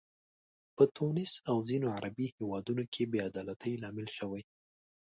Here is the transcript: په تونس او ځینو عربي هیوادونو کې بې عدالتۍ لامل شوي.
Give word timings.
په 0.75 0.83
تونس 0.95 1.31
او 1.49 1.57
ځینو 1.69 1.87
عربي 1.95 2.27
هیوادونو 2.37 2.83
کې 2.93 3.03
بې 3.11 3.19
عدالتۍ 3.29 3.73
لامل 3.81 4.07
شوي. 4.17 4.41